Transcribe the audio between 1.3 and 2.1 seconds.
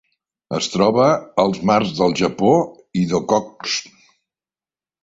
als mars